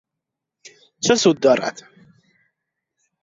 [1.03, 1.83] چه سود دارد